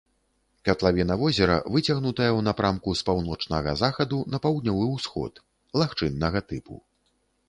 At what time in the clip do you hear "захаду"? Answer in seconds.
3.81-4.21